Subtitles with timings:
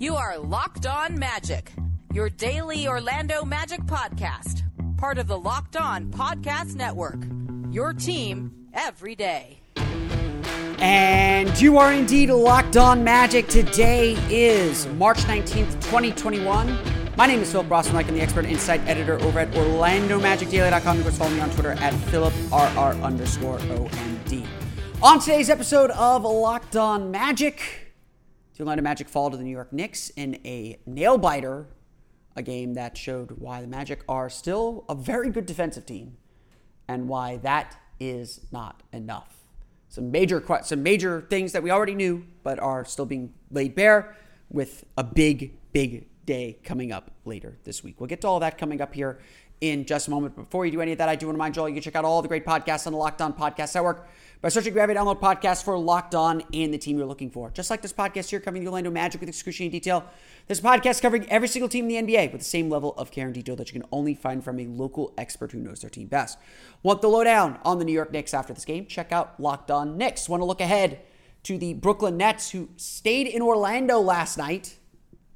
[0.00, 1.72] You are Locked On Magic,
[2.14, 4.62] your daily Orlando Magic podcast,
[4.96, 7.18] part of the Locked On Podcast Network.
[7.72, 9.60] Your team every day.
[10.78, 13.48] And you are indeed locked on magic.
[13.48, 16.78] Today is March 19th, 2021.
[17.16, 20.98] My name is Philip Rossman, I'm the expert insight editor over at OrlandoMagicDaily.com.
[20.98, 24.46] You can follow me on Twitter at PhilipRR underscore OMD.
[25.02, 27.87] On today's episode of Locked On Magic,
[28.58, 31.68] the Orlando Magic fall to the New York Knicks in a nail biter,
[32.34, 36.16] a game that showed why the Magic are still a very good defensive team
[36.88, 39.36] and why that is not enough.
[39.88, 44.16] Some major some major things that we already knew but are still being laid bare
[44.50, 48.00] with a big big day coming up later this week.
[48.00, 49.20] We'll get to all that coming up here
[49.60, 50.36] in just a moment.
[50.36, 51.82] Before you do any of that, I do want to remind you all you can
[51.82, 54.08] check out all the great podcasts on the Locked On Podcast Network
[54.40, 57.50] by searching Gravity Download Podcast for Locked On and the team you're looking for.
[57.50, 60.04] Just like this podcast here covering the Orlando Magic with excruciating detail,
[60.46, 63.26] this podcast covering every single team in the NBA with the same level of care
[63.26, 66.06] and detail that you can only find from a local expert who knows their team
[66.06, 66.38] best.
[66.82, 68.86] Want the lowdown on the New York Knicks after this game?
[68.86, 70.28] Check out Locked On Knicks.
[70.28, 71.00] Want to look ahead
[71.44, 74.76] to the Brooklyn Nets who stayed in Orlando last night.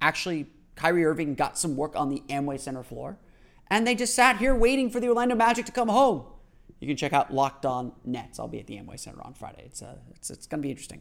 [0.01, 3.19] Actually, Kyrie Irving got some work on the Amway Center floor,
[3.73, 6.25] and they just sat here waiting for the Orlando Magic to come home
[6.83, 8.41] you can check out Locked On Nets.
[8.41, 9.63] I'll be at the Amway Center on Friday.
[9.67, 11.01] It's, uh, it's, it's going to be interesting.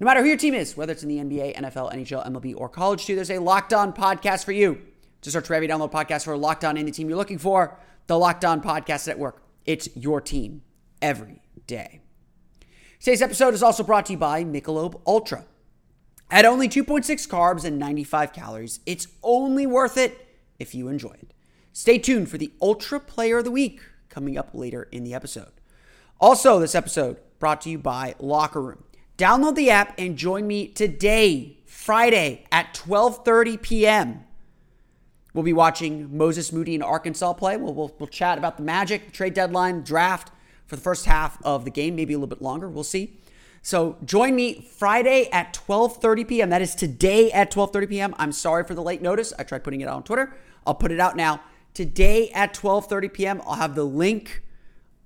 [0.00, 2.68] No matter who your team is, whether it's in the NBA, NFL, NHL, MLB, or
[2.68, 4.82] college, too, there's a Locked On podcast for you.
[5.22, 7.78] Just search for every download podcast for Locked On the team you're looking for.
[8.08, 9.40] The Locked On Podcast Network.
[9.66, 10.62] It's your team
[11.00, 12.00] every day.
[12.98, 15.44] Today's episode is also brought to you by Michelob Ultra.
[16.28, 20.26] At only 2.6 carbs and 95 calories, it's only worth it
[20.58, 21.34] if you enjoy it.
[21.72, 25.52] Stay tuned for the Ultra Player of the Week coming up later in the episode.
[26.20, 28.84] Also, this episode brought to you by Locker Room.
[29.16, 34.24] Download the app and join me today, Friday at 12:30 p.m.
[35.34, 37.56] We'll be watching Moses Moody in Arkansas play.
[37.56, 40.32] We'll, we'll, we'll chat about the Magic, trade deadline, draft
[40.66, 42.68] for the first half of the game, maybe a little bit longer.
[42.68, 43.20] We'll see.
[43.62, 46.50] So join me Friday at 12:30 p.m.
[46.50, 48.14] That is today at 12:30 p.m.
[48.18, 49.32] I'm sorry for the late notice.
[49.38, 50.34] I tried putting it out on Twitter.
[50.66, 51.40] I'll put it out now
[51.78, 53.42] today at 12:30 p.m.
[53.46, 54.42] I'll have the link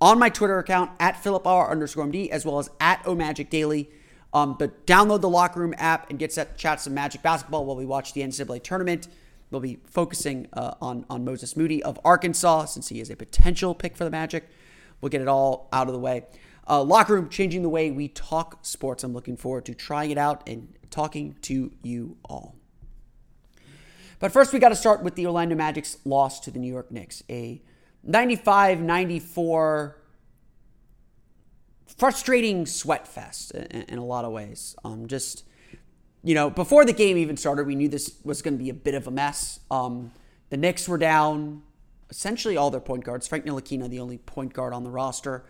[0.01, 3.91] on my Twitter account at PhilipR underscore MD as well as at OMagic Daily.
[4.33, 7.65] Um, but download the Locker Room app and get set to chat some Magic basketball
[7.65, 9.07] while we watch the NCAA tournament.
[9.51, 13.75] We'll be focusing uh, on on Moses Moody of Arkansas since he is a potential
[13.75, 14.49] pick for the Magic.
[14.99, 16.25] We'll get it all out of the way.
[16.67, 19.03] Uh, locker room changing the way we talk sports.
[19.03, 22.55] I'm looking forward to trying it out and talking to you all.
[24.23, 26.89] But first, we got to start with the Orlando Magic's loss to the New York
[26.89, 27.23] Knicks.
[27.29, 27.61] A
[28.03, 29.97] 95 94
[31.97, 34.77] frustrating sweat fest in, a lot of ways.
[34.85, 35.43] Um, just,
[36.23, 38.73] you know, before the game even started, we knew this was going to be a
[38.73, 39.59] bit of a mess.
[39.69, 40.13] Um,
[40.49, 41.61] the Knicks were down
[42.09, 43.27] essentially all their point guards.
[43.27, 45.43] Frank Ntilikina, the only point guard on the roster.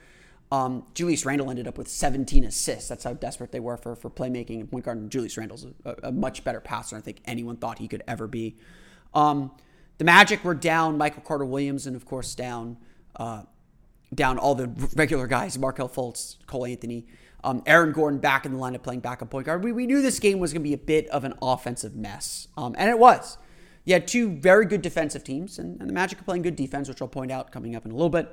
[0.54, 2.88] Um, Julius Randle ended up with 17 assists.
[2.88, 5.10] That's how desperate they were for, for playmaking point guard.
[5.10, 8.28] Julius Randle's a, a, much better passer than I think anyone thought he could ever
[8.28, 8.56] be.
[9.16, 9.50] Um,
[9.98, 12.78] the Magic were down Michael Carter Williams and of course down
[13.16, 13.44] uh,
[14.14, 17.08] down all the regular guys: Markelle Fultz, Cole Anthony,
[17.44, 19.64] um, Aaron Gordon back in the lineup playing backup point guard.
[19.64, 22.48] We, we knew this game was going to be a bit of an offensive mess,
[22.58, 23.40] um, and it was.
[23.86, 26.88] You had two very good defensive teams, and, and, the Magic are playing good defense,
[26.88, 28.30] which I'll point out coming up in a little bit.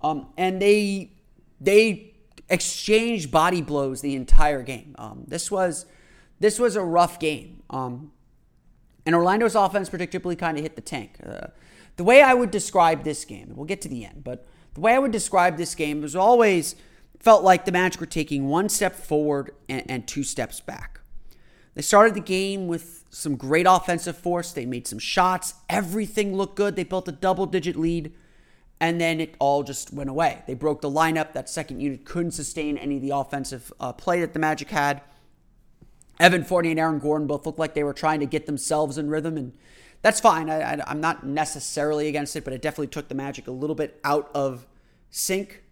[0.00, 1.15] Um, and they
[1.60, 2.14] they
[2.48, 4.94] exchanged body blows the entire game.
[4.98, 5.86] Um, this was
[6.38, 7.62] this was a rough game.
[7.70, 8.12] Um,
[9.04, 11.18] and Orlando's offense predictably kind of hit the tank.
[11.24, 11.48] Uh,
[11.96, 14.94] the way I would describe this game, we'll get to the end, but the way
[14.94, 16.76] I would describe this game was always
[17.18, 21.00] felt like the Magic were taking one step forward and, and two steps back.
[21.74, 24.52] They started the game with some great offensive force.
[24.52, 25.54] They made some shots.
[25.68, 26.76] Everything looked good.
[26.76, 28.12] They built a double digit lead
[28.80, 30.42] and then it all just went away.
[30.46, 31.32] They broke the lineup.
[31.32, 35.00] That second unit couldn't sustain any of the offensive uh, play that the Magic had.
[36.18, 39.10] Evan Fournier and Aaron Gordon both looked like they were trying to get themselves in
[39.10, 39.52] rhythm, and
[40.02, 40.48] that's fine.
[40.48, 44.00] I, am not necessarily against it, but it definitely took the Magic a little bit
[44.04, 44.66] out of
[45.10, 45.62] sync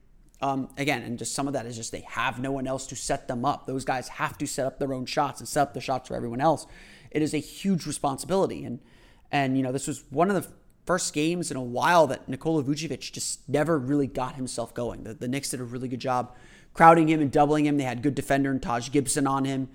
[0.40, 2.96] Um, again, and just some of that is just they have no one else to
[2.96, 3.66] set them up.
[3.66, 6.14] Those guys have to set up their own shots and set up the shots for
[6.14, 6.66] everyone else.
[7.10, 8.80] It is a huge responsibility, and
[9.30, 10.50] and you know this was one of the
[10.84, 15.04] first games in a while that Nikola Vucevic just never really got himself going.
[15.04, 16.34] The, the Knicks did a really good job
[16.74, 17.76] crowding him and doubling him.
[17.76, 19.68] They had good defender and Taj Gibson on him.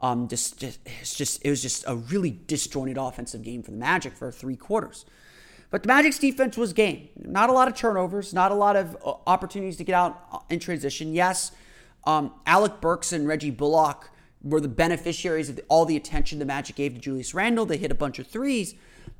[0.00, 3.76] Um, just, just it's just it was just a really disjointed offensive game for the
[3.76, 5.06] Magic for three quarters.
[5.70, 7.08] But the Magic's defense was game.
[7.16, 10.38] Not a lot of turnovers, not a lot of uh, opportunities to get out uh,
[10.48, 11.14] in transition.
[11.14, 11.52] Yes,
[12.04, 14.10] um, Alec Burks and Reggie Bullock
[14.42, 17.66] were the beneficiaries of all the attention the Magic gave to Julius Randle.
[17.66, 18.74] They hit a bunch of threes,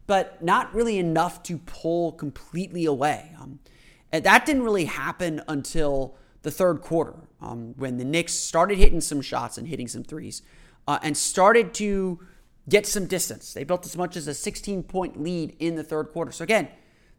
[0.07, 3.35] but not really enough to pull completely away.
[3.41, 3.59] Um,
[4.13, 9.01] and that didn't really happen until the third quarter um, when the Knicks started hitting
[9.01, 10.43] some shots and hitting some threes
[10.87, 12.21] uh, and started to
[12.69, 13.53] get some distance.
[13.53, 16.33] They built as much as a 16 point lead in the third quarter.
[16.33, 16.69] So again,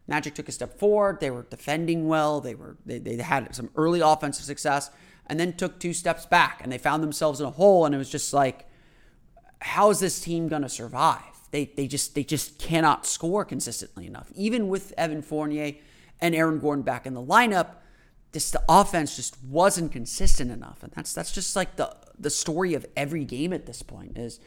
[0.06, 1.20] Magic took a step forward.
[1.20, 2.40] They were defending well.
[2.40, 4.90] They were they, they had some early offensive success
[5.26, 7.98] and then took two steps back and they found themselves in a hole and it
[7.98, 8.66] was just like
[9.60, 11.22] how is this team going to survive?
[11.50, 14.30] They they just they just cannot score consistently enough.
[14.34, 15.74] Even with Evan Fournier
[16.20, 17.76] and Aaron Gordon back in the lineup,
[18.32, 20.82] this the offense just wasn't consistent enough.
[20.82, 24.40] And that's that's just like the the story of every game at this point is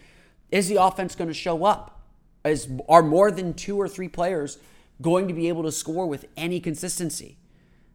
[0.52, 2.02] is the offense going to show up?
[2.44, 4.58] Is are more than two or three players
[5.02, 7.38] going to be able to score with any consistency?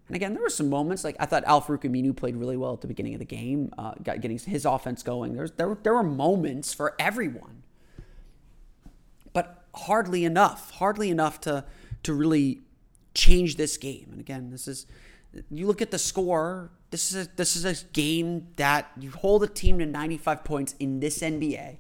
[0.09, 2.81] And again, there were some moments like I thought Al-Farouq Aminu played really well at
[2.81, 5.35] the beginning of the game, uh, got getting his offense going.
[5.35, 7.63] There's there there were moments for everyone,
[9.77, 11.65] hardly enough, hardly enough to
[12.03, 12.63] to really
[13.15, 14.09] change this game.
[14.11, 14.87] And again, this is
[15.51, 16.71] you look at the score.
[16.91, 20.75] This is a, this is a game that you hold a team to 95 points
[20.79, 21.79] in this NBA.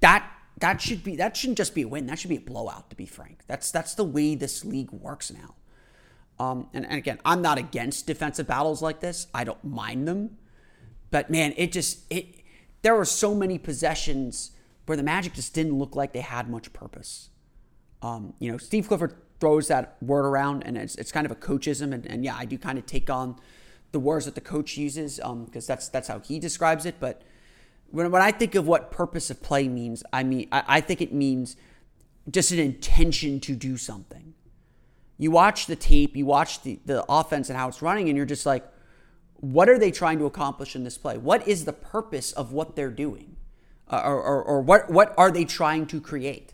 [0.00, 0.30] That
[0.60, 2.06] that should be that shouldn't just be a win.
[2.06, 2.90] That should be a blowout.
[2.90, 5.54] To be frank, that's that's the way this league works now.
[6.40, 9.26] Um, and, and again, I'm not against defensive battles like this.
[9.34, 10.38] I don't mind them,
[11.10, 12.36] but man, it just it.
[12.82, 14.52] There were so many possessions
[14.88, 17.30] where the Magic just didn't look like they had much purpose.
[18.02, 21.36] Um, you know, Steve Clifford throws that word around, and it's, it's kind of a
[21.36, 23.36] coachism, and, and yeah, I do kind of take on
[23.92, 26.96] the words that the coach uses because um, that's that's how he describes it.
[27.00, 27.22] But
[27.90, 31.00] when, when I think of what purpose of play means, I mean I, I think
[31.00, 31.56] it means
[32.30, 34.34] just an intention to do something
[35.18, 38.24] you watch the tape, you watch the, the offense and how it's running, and you're
[38.24, 38.64] just like,
[39.34, 41.18] what are they trying to accomplish in this play?
[41.18, 43.36] What is the purpose of what they're doing?
[43.90, 46.52] Uh, or, or, or, what, what are they trying to create?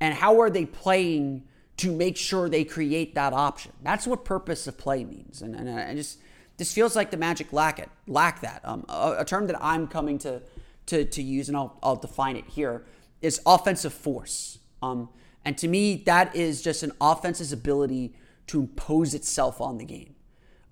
[0.00, 1.42] And how are they playing
[1.78, 3.72] to make sure they create that option?
[3.82, 5.42] That's what purpose of play means.
[5.42, 6.18] And, and, just
[6.58, 8.60] this feels like the Magic lack it, lack that.
[8.64, 10.42] Um, a, a, term that I'm coming to,
[10.86, 12.84] to, to use, and I'll, I'll define it here,
[13.20, 14.58] is offensive force.
[14.82, 15.08] Um,
[15.44, 18.14] and to me, that is just an offense's ability
[18.48, 20.14] to impose itself on the game,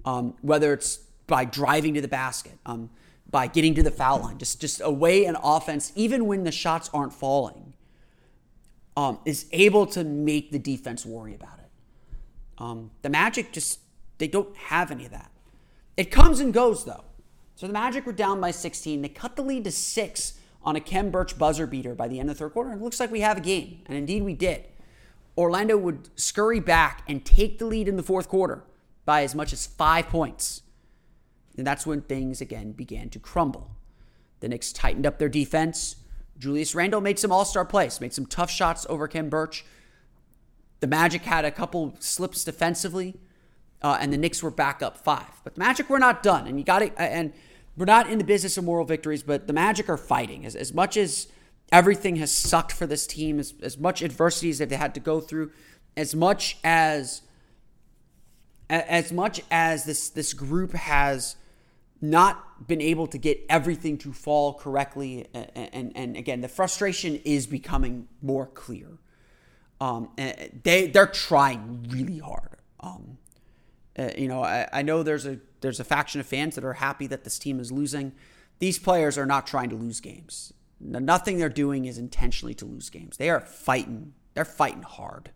[0.05, 2.91] um, whether it's by driving to the basket, um,
[3.31, 6.53] by getting to the foul line, just just a way an offense, even when the
[6.53, 7.75] shots aren't falling,
[8.97, 11.71] um, is able to make the defense worry about it.
[12.59, 13.81] Um, the Magic just
[14.19, 15.31] they don't have any of that.
[15.97, 17.05] It comes and goes though.
[17.55, 19.03] So the Magic were down by 16.
[19.03, 22.31] They cut the lead to six on a Khem Birch buzzer beater by the end
[22.31, 22.73] of the third quarter.
[22.73, 23.81] It looks like we have a game.
[23.87, 24.65] And indeed we did.
[25.37, 28.65] Orlando would scurry back and take the lead in the fourth quarter
[29.05, 30.63] by as much as five points.
[31.59, 33.73] And that's when things again began to crumble.
[34.41, 35.97] The Knicks tightened up their defense.
[36.39, 39.65] Julius Randle made some all star plays, made some tough shots over Khem Birch.
[40.79, 43.17] The Magic had a couple slips defensively,
[43.83, 45.41] uh, and the Knicks were back up five.
[45.43, 47.33] But the Magic were not done, and you got to and
[47.77, 50.47] we're not in the business of moral victories, but the Magic are fighting.
[50.47, 51.27] As, as much as
[51.73, 55.21] everything has sucked for this team, as, as much adversity as they've had to go
[55.21, 55.51] through,
[55.97, 57.23] as much as
[58.71, 61.35] as much as this this group has
[62.01, 67.17] not been able to get everything to fall correctly, and, and, and again, the frustration
[67.25, 68.99] is becoming more clear.
[69.81, 72.57] Um, they they're trying really hard.
[72.81, 73.19] Um,
[73.99, 76.75] uh, you know, I, I know there's a there's a faction of fans that are
[76.75, 78.13] happy that this team is losing.
[78.59, 80.53] These players are not trying to lose games.
[80.81, 83.17] Nothing they're doing is intentionally to lose games.
[83.17, 84.15] They are fighting.
[84.35, 85.31] They're fighting hard,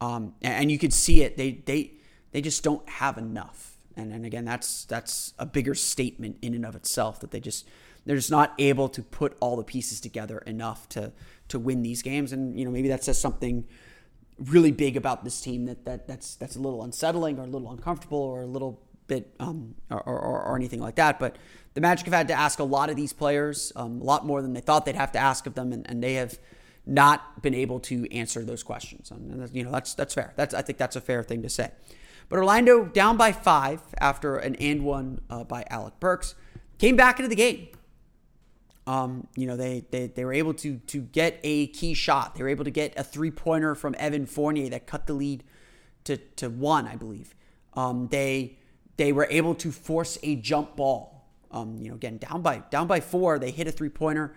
[0.00, 1.38] um, and, you can see it.
[1.38, 1.92] They they
[2.32, 3.71] they just don't have enough.
[3.96, 7.66] And and again, that's that's a bigger statement in and of itself that they just
[8.04, 11.12] they're just not able to put all the pieces together enough to
[11.48, 12.32] to win these games.
[12.32, 13.66] And you know maybe that says something
[14.38, 17.70] really big about this team that, that that's that's a little unsettling or a little
[17.70, 21.18] uncomfortable or a little bit um, or, or, or, anything like that.
[21.18, 21.36] But
[21.74, 24.40] the Magic have had to ask a lot of these players, um, a lot more
[24.40, 26.38] than they thought they'd have to ask of them, and, and they have
[26.86, 29.10] not been able to answer those questions.
[29.10, 30.32] And, you know that's that's fair.
[30.36, 31.70] That's I think that's a fair thing to say.
[32.28, 36.34] But Orlando down by five after an and one uh, by Alec Burks
[36.78, 37.68] came back into the game.
[38.86, 42.34] Um, you know, they, they they were able to to get a key shot.
[42.34, 45.44] They were able to get a three pointer from Evan Fournier that cut the lead
[46.04, 47.34] to to one, I believe.
[47.74, 48.58] Um, they
[48.96, 51.28] they were able to force a jump ball.
[51.50, 54.34] Um, you know, again down by down by four, they hit a three pointer,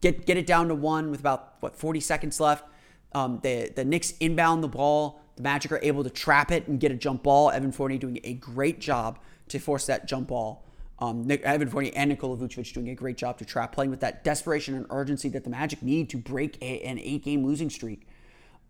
[0.00, 2.64] get get it down to one with about what 40 seconds left.
[3.12, 5.22] Um, the the Knicks inbound the ball.
[5.36, 7.50] The Magic are able to trap it and get a jump ball.
[7.50, 10.64] Evan Fournier doing a great job to force that jump ball.
[10.98, 14.00] Um, Nick, Evan Fournier and Nikola Vucevic doing a great job to trap, playing with
[14.00, 18.08] that desperation and urgency that the Magic need to break a, an eight-game losing streak.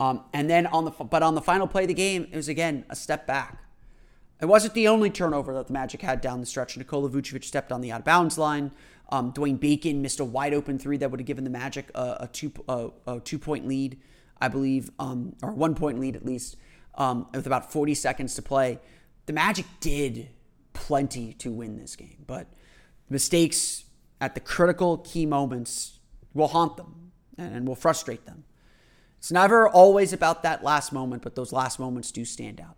[0.00, 2.48] Um, and then on the but on the final play of the game, it was
[2.48, 3.62] again a step back.
[4.40, 6.76] It wasn't the only turnover that the Magic had down the stretch.
[6.76, 8.72] Nikola Vucevic stepped on the out of bounds line.
[9.08, 12.16] Um, Dwayne Bacon missed a wide open three that would have given the Magic a,
[12.20, 13.98] a two a, a, two point lead,
[14.40, 16.56] I believe, um, or one point lead at least,
[16.94, 18.80] um, with about 40 seconds to play.
[19.26, 20.30] The Magic did
[20.72, 22.46] plenty to win this game, but
[23.08, 23.84] mistakes
[24.20, 25.98] at the critical key moments
[26.34, 28.44] will haunt them and will frustrate them.
[29.18, 32.76] It's never always about that last moment, but those last moments do stand out.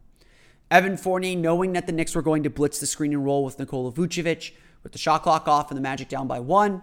[0.70, 3.58] Evan Fournier, knowing that the Knicks were going to blitz the screen and roll with
[3.58, 6.82] Nikola Vucevic, with the shot clock off and the Magic down by one,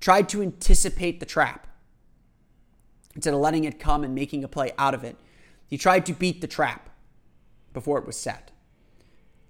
[0.00, 1.66] tried to anticipate the trap.
[3.20, 5.14] Instead of letting it come and making a play out of it,
[5.66, 6.88] he tried to beat the trap
[7.74, 8.50] before it was set.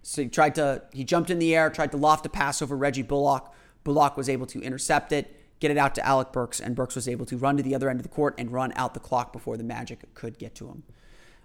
[0.03, 2.77] So he tried to, he jumped in the air, tried to loft a pass over
[2.77, 3.55] Reggie Bullock.
[3.85, 7.07] Bullock was able to intercept it, get it out to Alec Burks, and Burks was
[7.07, 9.33] able to run to the other end of the court and run out the clock
[9.33, 10.83] before the Magic could get to him.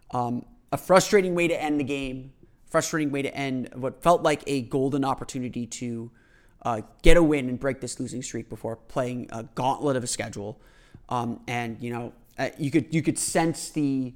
[0.10, 2.34] Um, a frustrating way to end the game,
[2.72, 6.10] frustrating way to end what felt like a golden opportunity to
[6.64, 10.08] uh, get a win and break this losing streak before playing a gauntlet of a
[10.08, 10.60] schedule.
[11.10, 14.14] Um, and you know, uh, you could you could sense the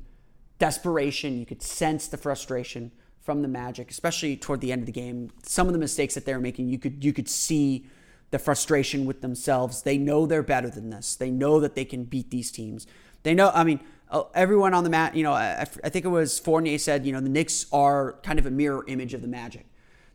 [0.57, 2.91] desperation, you could sense the frustration
[3.21, 5.31] from the Magic, especially toward the end of the game.
[5.43, 7.85] Some of the mistakes that they were making, you could you could see
[8.31, 9.83] the frustration with themselves.
[9.83, 11.15] They know they're better than this.
[11.15, 12.87] They know that they can beat these teams.
[13.23, 13.51] They know.
[13.53, 13.79] I mean,
[14.09, 15.15] uh, everyone on the mat.
[15.15, 17.05] You know, I, I think it was Fournier said.
[17.05, 19.65] You know, the Knicks are kind of a mirror image of the Magic.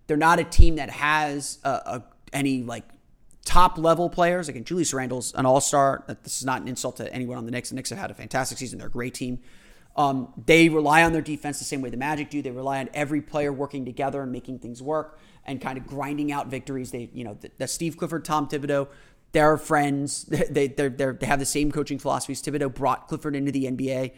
[0.07, 2.85] They're not a team that has a, a, any like
[3.45, 4.49] top level players.
[4.49, 6.05] Again, Julius Randle's an all star.
[6.23, 7.69] This is not an insult to anyone on the Knicks.
[7.69, 8.79] The Knicks have had a fantastic season.
[8.79, 9.41] They're a great team.
[9.97, 12.43] Um, they rely on their defense the same way the Magic do.
[12.43, 16.33] They rely on every player working together and making things work and kind of grinding
[16.33, 16.91] out victories.
[16.91, 18.89] They, you know, the, the Steve Clifford, Tom Thibodeau,
[19.33, 20.25] they're friends.
[20.51, 22.43] They they they have the same coaching philosophies.
[22.43, 24.13] Thibodeau brought Clifford into the NBA.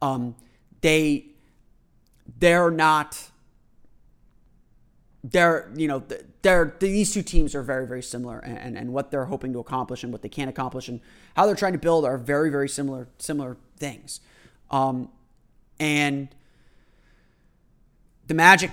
[0.00, 0.34] Um,
[0.80, 1.26] they
[2.38, 3.30] they're not.
[5.24, 6.02] They're you know
[6.42, 10.02] they're these two teams are very very similar and, and, what they're hoping to accomplish
[10.02, 11.00] and what they can accomplish and
[11.36, 14.20] how they're trying to build are very very similar similar things.
[14.70, 15.10] Um,
[15.78, 16.28] and
[18.26, 18.70] the Magic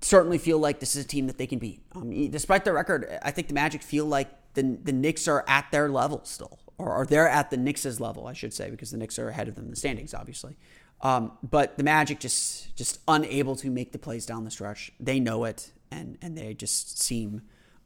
[0.00, 1.82] certainly feel like this is a team that they can beat.
[1.94, 5.70] Um, despite their record, I think the Magic feel like the the Knicks are at
[5.70, 8.96] their level still, or, or they're at the Knicks' level, I should say, because the
[8.96, 10.56] Knicks are ahead of them in the standings, obviously.
[11.02, 14.92] Um, but the Magic just just unable to make the plays down the stretch.
[15.00, 17.42] They know it, and and they just seem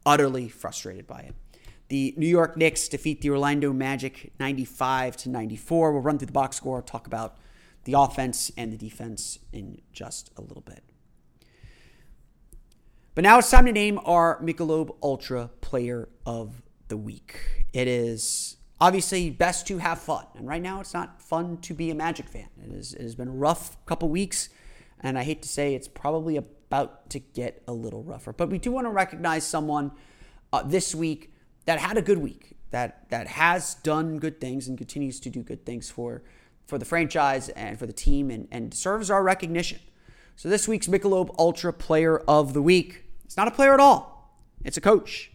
[0.06, 1.34] utterly frustrated by it.
[1.88, 5.92] The New York Knicks defeat the Orlando Magic 95 to 94.
[5.92, 7.36] We'll run through the box score, talk about
[7.84, 10.82] the offense and the defense in just a little bit.
[13.14, 17.66] But now it's time to name our Michelob Ultra Player of the Week.
[17.72, 21.90] It is obviously best to have fun, and right now it's not fun to be
[21.90, 22.48] a Magic fan.
[22.64, 24.48] It, is, it has been a rough couple weeks,
[25.00, 28.32] and I hate to say it's probably about to get a little rougher.
[28.32, 29.92] But we do want to recognize someone
[30.52, 31.32] uh, this week
[31.66, 35.42] that had a good week, that that has done good things and continues to do
[35.42, 36.22] good things for
[36.66, 38.74] for the franchise and for the team, and, and
[39.10, 39.78] our recognition.
[40.36, 44.38] So this week's Michelob Ultra Player of the Week it's not a player at all.
[44.64, 45.32] It's a coach.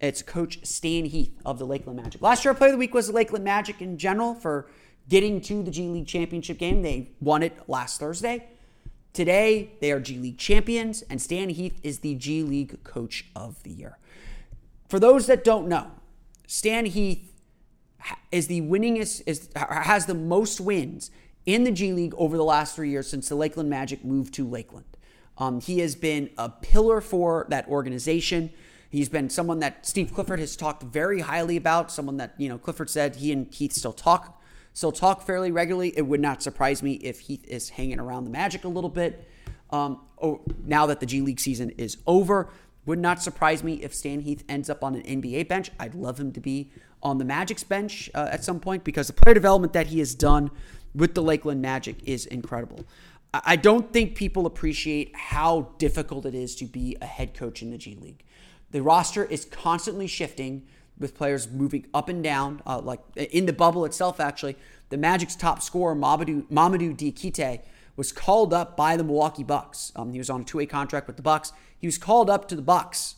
[0.00, 2.20] It's Coach Stan Heath of the Lakeland Magic.
[2.20, 4.68] Last year, Player of the Week was the Lakeland Magic in general for
[5.08, 6.82] getting to the G League championship game.
[6.82, 8.48] They won it last Thursday.
[9.18, 13.60] Today, they are G League champions, and Stan Heath is the G League Coach of
[13.64, 13.98] the Year.
[14.88, 15.90] For those that don't know,
[16.46, 17.34] Stan Heath
[18.30, 21.10] is the winningest, is, has the most wins
[21.46, 24.46] in the G League over the last three years since the Lakeland Magic moved to
[24.46, 24.86] Lakeland.
[25.36, 28.50] Um, he has been a pillar for that organization.
[28.88, 31.90] He's been someone that Steve Clifford has talked very highly about.
[31.90, 34.37] Someone that you know Clifford said he and Heath still talk,
[34.78, 35.92] still talk fairly regularly.
[35.96, 39.28] It would not surprise me if Heath is hanging around the Magic a little bit.
[39.70, 42.48] Um, oh, now that the G League season is over,
[42.86, 45.72] would not surprise me if Stan Heath ends up on an NBA bench.
[45.80, 46.70] I'd love him to be
[47.02, 50.14] on the Magic's bench uh, at some point because the player development that he has
[50.14, 50.48] done
[50.94, 52.86] with the Lakeland Magic is incredible.
[53.34, 57.72] I don't think people appreciate how difficult it is to be a head coach in
[57.72, 58.22] the G League.
[58.70, 60.68] The roster is constantly shifting
[60.98, 62.62] with players moving up and down.
[62.66, 64.56] Uh, like in the bubble itself, actually,
[64.90, 67.60] the Magic's top scorer, Mamadou, Mamadou Diakite,
[67.96, 69.92] was called up by the Milwaukee Bucks.
[69.96, 71.52] Um, he was on a two-way contract with the Bucks.
[71.78, 73.16] He was called up to the Bucks,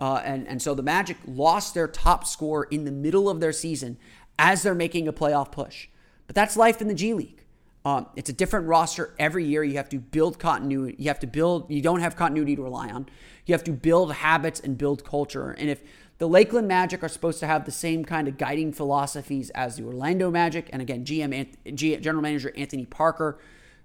[0.00, 3.52] uh, and and so the Magic lost their top scorer in the middle of their
[3.52, 3.98] season
[4.38, 5.88] as they're making a playoff push.
[6.26, 7.44] But that's life in the G League.
[7.84, 9.64] Um, it's a different roster every year.
[9.64, 10.94] You have to build continuity.
[10.98, 11.68] You have to build.
[11.68, 13.08] You don't have continuity to rely on.
[13.44, 15.50] You have to build habits and build culture.
[15.50, 15.82] And if
[16.22, 19.82] the Lakeland Magic are supposed to have the same kind of guiding philosophies as the
[19.82, 23.40] Orlando Magic, and again, GM General Manager Anthony Parker,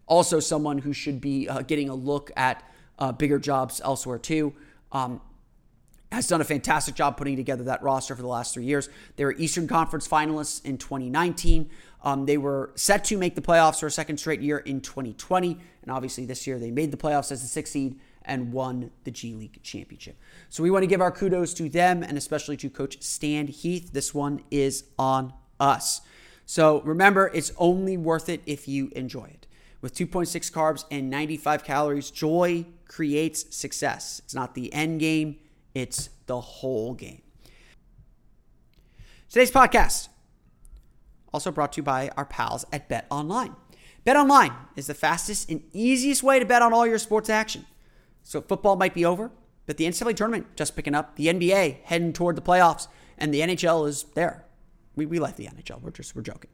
[0.05, 2.63] also someone who should be uh, getting a look at
[2.99, 4.53] uh, bigger jobs elsewhere too.
[4.91, 5.19] Um,
[6.11, 8.87] has done a fantastic job putting together that roster for the last three years.
[9.15, 11.71] They were Eastern Conference finalists in 2019.
[12.03, 15.57] Um, they were set to make the playoffs for a second straight year in 2020.
[15.81, 19.11] And obviously, this year they made the playoffs as the sixth seed and won the
[19.11, 20.17] G League championship.
[20.49, 23.91] So we want to give our kudos to them and especially to Coach Stan Heath.
[23.93, 26.01] This one is on us.
[26.45, 29.47] So remember, it's only worth it if you enjoy it.
[29.81, 34.21] With 2.6 carbs and 95 calories, joy creates success.
[34.23, 35.37] It's not the end game
[35.77, 37.21] it's the whole game.
[39.29, 40.09] Today's podcast
[41.31, 43.55] also brought to you by our pals at Bet Online.
[44.03, 47.67] Bet Online is the fastest and easiest way to bet on all your sports action.
[48.27, 49.31] So football might be over,
[49.67, 53.39] but the NCAA tournament just picking up, the NBA heading toward the playoffs, and the
[53.39, 54.43] NHL is there.
[54.97, 55.81] We, we like the NHL.
[55.81, 56.49] We're just we're joking.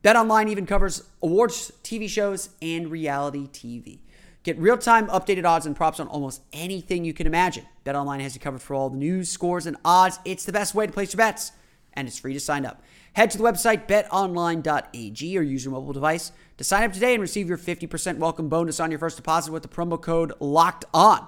[0.00, 3.98] Bet Online even covers awards, TV shows, and reality TV.
[4.44, 7.66] Get real time updated odds and props on almost anything you can imagine.
[7.84, 10.18] BetOnline has you covered for all the news, scores, and odds.
[10.24, 11.52] It's the best way to place your bets,
[11.94, 12.82] and it's free to sign up.
[13.14, 17.20] Head to the website betonline.ag or use your mobile device to sign up today and
[17.20, 21.26] receive your 50% welcome bonus on your first deposit with the promo code LOCKED ON.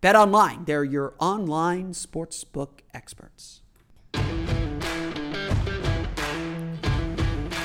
[0.00, 3.62] BetOnline, they're your online sportsbook experts.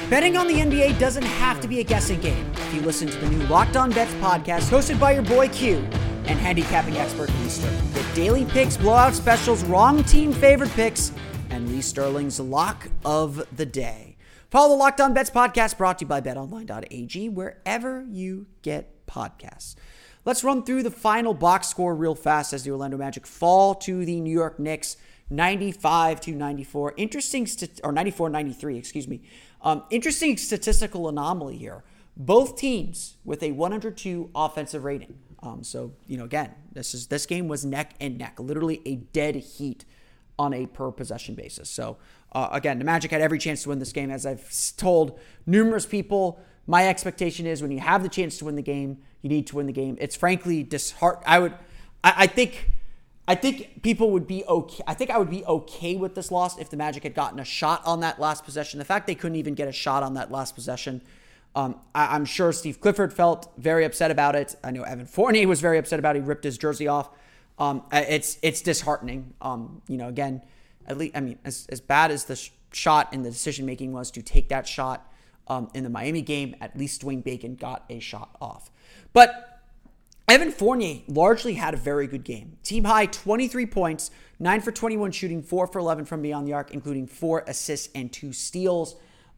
[0.10, 2.52] Betting on the NBA doesn't have to be a guessing game.
[2.54, 5.78] If you listen to the new Locked On Bets podcast hosted by your boy Q
[6.26, 7.94] and handicapping expert Sterling.
[7.94, 11.12] With daily picks, blowout specials, wrong team favorite picks,
[11.54, 14.18] and Lee Sterling's lock of the day.
[14.50, 19.76] Follow the Locked On Bets podcast brought to you by betonline.ag wherever you get podcasts.
[20.26, 24.04] Let's run through the final box score real fast as the Orlando Magic fall to
[24.04, 24.98] the New York Knicks
[25.30, 26.96] 95 to 94.
[26.98, 29.22] Interesting, st- or 94 93, excuse me.
[29.62, 31.84] Um, interesting statistical anomaly here.
[32.18, 35.20] Both teams with a 102 offensive rating.
[35.44, 38.96] Um, so you know, again, this is this game was neck and neck, literally a
[38.96, 39.86] dead heat
[40.40, 41.70] on a per possession basis.
[41.70, 41.98] So
[42.32, 44.10] uh, again, the Magic had every chance to win this game.
[44.10, 48.56] As I've told numerous people, my expectation is when you have the chance to win
[48.56, 49.98] the game, you need to win the game.
[50.00, 51.22] It's frankly disheart.
[51.26, 51.54] I would,
[52.04, 52.72] I, I think
[53.28, 54.84] I think people would be okay.
[54.86, 57.46] I think I would be okay with this loss if the Magic had gotten a
[57.46, 58.80] shot on that last possession.
[58.80, 61.02] The fact they couldn't even get a shot on that last possession,
[61.56, 64.56] um, I, am sure Steve Clifford felt very upset about it.
[64.62, 66.24] I know Evan Fournier was very upset about it.
[66.24, 67.10] He ripped his jersey off.
[67.64, 69.34] Um, it's it's disheartening.
[69.42, 70.42] Um, you know, again,
[70.86, 73.94] at least I mean, as, as bad as the sh- shot and the decision making
[73.94, 75.10] was to take that shot
[75.48, 78.70] um, in the Miami game, at least Dwayne Bacon got a shot off.
[79.14, 79.62] But
[80.28, 82.58] Evan Fournier largely had a very good game.
[82.64, 86.72] Team high 23 points, 9 for 21 shooting, 4 for 11 from beyond the arc,
[86.72, 88.96] including 4 assists and 2 steals.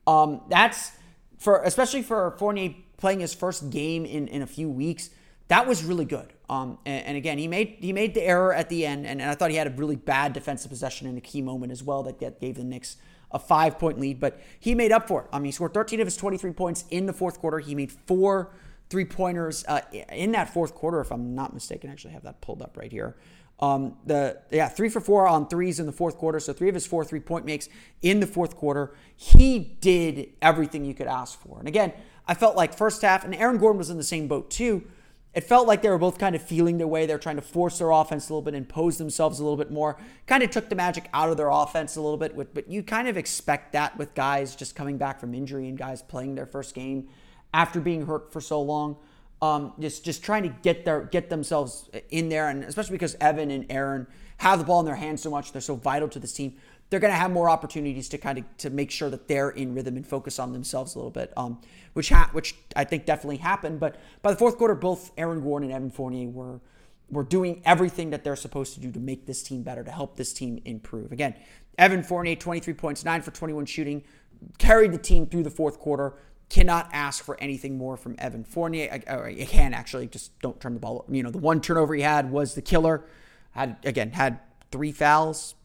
[0.08, 0.92] Um, that's
[1.38, 5.12] for especially for Fournier playing his first game in, in a few weeks.
[5.48, 6.34] That was really good.
[6.50, 9.32] Um, and, and, again, he made he made the error at the end, and, and,
[9.32, 12.04] I thought he had a really bad defensive possession in a key moment as well
[12.04, 12.98] that, that gave the Knicks
[13.32, 14.20] a five point lead.
[14.20, 15.28] But he made up for it.
[15.34, 17.60] I mean, he scored 13 of his 23 points in the fourth quarter.
[17.60, 18.52] He made four
[18.90, 19.82] three pointers uh,
[20.12, 21.90] in that fourth quarter, if I'm not mistaken.
[21.90, 23.16] I actually have that pulled up right here.
[23.60, 26.40] Um, the yeah, three for four on threes in the fourth quarter.
[26.40, 27.70] So three of his four three point makes
[28.02, 28.94] in the fourth quarter.
[29.16, 31.60] He did everything you could ask for.
[31.60, 31.94] And again,
[32.28, 34.84] I felt like first half, and Aaron Gordon was in the same boat too.
[35.36, 37.06] It felt like they were both kind of feeling their way.
[37.06, 39.98] They're trying to force their offense a little bit, impose themselves a little bit more.
[40.28, 42.54] Kind of took the magic out of their offense a little bit.
[42.54, 46.02] But you kind of expect that with guys just coming back from injury and guys
[46.02, 47.10] playing their first game
[47.54, 48.96] after being hurt for so long.
[49.42, 53.52] Um, just just trying to get their get themselves in there, and especially because Evan
[53.52, 56.32] and Aaron have the ball in their hands so much, they're so vital to this
[56.32, 56.56] team.
[56.90, 59.74] They're going to have more opportunities to kind of to make sure that they're in
[59.74, 61.60] rhythm and focus on themselves a little bit, um,
[61.94, 63.80] which ha- which I think definitely happened.
[63.80, 66.62] But by the fourth quarter, both Aaron Gordon and Evan Fournier were
[67.10, 70.16] were doing everything that they're supposed to do to make this team better, to help
[70.16, 71.12] this team improve.
[71.12, 71.36] Again,
[71.78, 74.04] Evan Fournier, 23 points, 9 for 21 shooting,
[74.58, 76.16] carried the team through the fourth quarter
[76.50, 79.02] cannot ask for anything more from Evan Fournier.
[79.08, 81.06] I, you can actually just don't turn the ball.
[81.10, 83.06] You know, the one turnover he had was the killer.
[83.52, 84.40] Had again had
[84.72, 85.56] three fouls.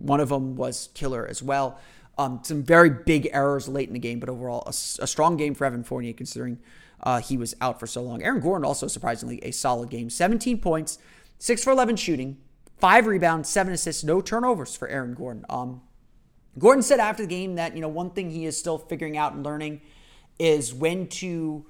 [0.00, 1.78] One of them was killer as well.
[2.18, 5.54] Um, some very big errors late in the game, but overall a, a strong game
[5.54, 6.58] for Evan Fournier considering
[7.02, 8.22] uh, he was out for so long.
[8.22, 10.10] Aaron Gordon also surprisingly a solid game.
[10.10, 10.98] 17 points,
[11.38, 12.38] six for 11 shooting,
[12.78, 15.44] five rebounds, seven assists, no turnovers for Aaron Gordon.
[15.48, 15.82] Um,
[16.58, 19.32] Gordon said after the game that you know one thing he is still figuring out
[19.32, 19.80] and learning
[20.38, 21.64] is when to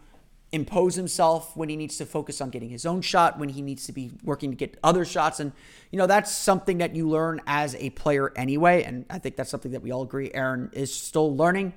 [0.53, 3.87] impose himself, when he needs to focus on getting his own shot, when he needs
[3.87, 5.39] to be working to get other shots.
[5.39, 5.53] And,
[5.91, 8.83] you know, that's something that you learn as a player anyway.
[8.83, 11.73] And I think that's something that we all agree Aaron is still learning.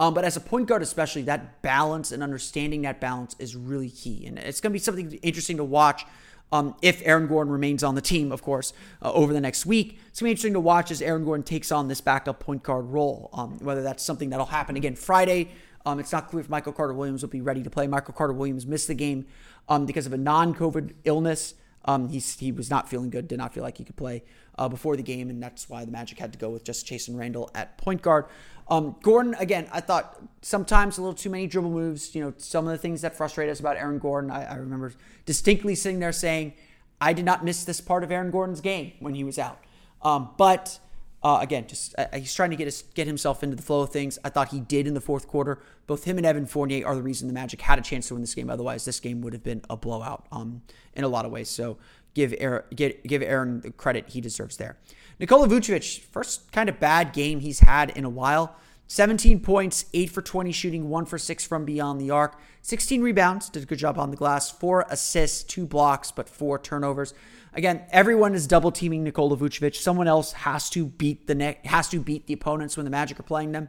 [0.00, 3.90] Um, but as a point guard, especially, that balance and understanding that balance is really
[3.90, 4.26] key.
[4.26, 6.04] And it's going to be something interesting to watch
[6.52, 9.98] um, if Aaron Gordon remains on the team, of course, uh, over the next week.
[10.08, 12.62] It's going to be interesting to watch as Aaron Gordon takes on this backup point
[12.62, 15.50] guard role, um, whether that's something that'll happen again Friday
[15.86, 17.86] um, it's not clear if Michael Carter Williams will be ready to play.
[17.86, 19.26] Michael Carter Williams missed the game
[19.68, 21.54] um, because of a non COVID illness.
[21.84, 24.22] Um, he was not feeling good, did not feel like he could play
[24.58, 27.16] uh, before the game, and that's why the Magic had to go with just Chasson
[27.16, 28.26] Randle at point guard.
[28.68, 32.14] Um, Gordon, again, I thought sometimes a little too many dribble moves.
[32.14, 34.30] You know, some of the things that frustrate us about Aaron Gordon.
[34.30, 34.92] I, I remember
[35.24, 36.52] distinctly sitting there saying,
[37.00, 39.60] I did not miss this part of Aaron Gordon's game when he was out.
[40.02, 40.78] Um, but
[41.22, 43.90] uh, again, just uh, he's trying to get his, get himself into the flow of
[43.90, 44.18] things.
[44.24, 45.60] I thought he did in the fourth quarter.
[45.86, 48.20] Both him and Evan Fournier are the reason the Magic had a chance to win
[48.20, 48.48] this game.
[48.48, 50.62] Otherwise, this game would have been a blowout um,
[50.94, 51.48] in a lot of ways.
[51.48, 51.76] So
[52.14, 54.78] give Aaron, get, give Aaron the credit he deserves there.
[55.18, 58.54] Nikola Vucevic, first kind of bad game he's had in a while.
[58.86, 63.50] 17 points, 8 for 20 shooting, 1 for 6 from beyond the arc, 16 rebounds,
[63.50, 67.12] did a good job on the glass, 4 assists, 2 blocks, but 4 turnovers.
[67.58, 69.74] Again, everyone is double teaming Nikola Vucevic.
[69.74, 73.18] Someone else has to beat the neck, has to beat the opponents when the Magic
[73.18, 73.68] are playing them,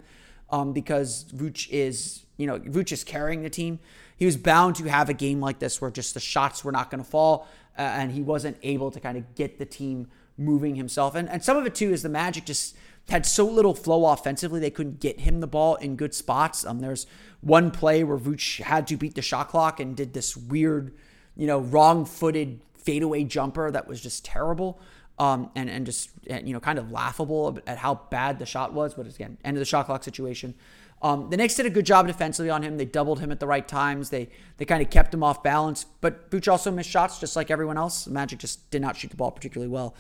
[0.52, 3.80] um, because Vuce is, you know, Vuce is carrying the team.
[4.16, 6.92] He was bound to have a game like this where just the shots were not
[6.92, 7.48] going to fall,
[7.80, 11.16] uh, and he wasn't able to kind of get the team moving himself.
[11.16, 12.78] And and some of it too is the Magic just
[13.10, 16.64] had so little flow offensively they couldn't get him the ball in good spots.
[16.64, 17.08] Um, there's
[17.42, 20.94] one play where Vuce had to beat the shot clock and did this weird,
[21.36, 24.80] you know, wrong-footed fadeaway jumper that was just terrible.
[25.18, 28.94] Um, and and just you know kind of laughable at how bad the shot was,
[28.94, 30.54] but again, end of the shot clock situation.
[31.02, 32.78] Um, the Knicks did a good job defensively on him.
[32.78, 34.10] They doubled him at the right times.
[34.10, 35.86] They they kind of kept him off balance.
[36.02, 38.08] But Booch also missed shots just like everyone else.
[38.08, 39.96] Magic just did not shoot the ball particularly well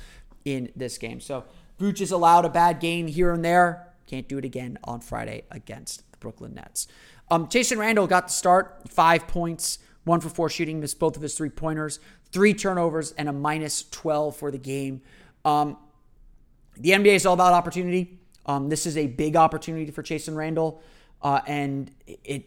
[0.46, 1.20] in this game.
[1.20, 1.46] So
[1.78, 3.94] Booch is allowed a bad game here and there.
[4.08, 6.88] Can't do it again on Friday against the Brooklyn Nets.
[7.32, 11.22] Um, Chasson Randle got the start, five points, one for four shooting, missed both of
[11.22, 12.00] his three pointers,
[12.32, 15.02] three turnovers, and a minus 12 for the game.
[15.46, 15.78] Um,
[16.78, 18.20] the NBA is all about opportunity.
[18.46, 20.82] Um, this is a big opportunity for Chasson Randle,
[21.22, 22.46] uh, and it,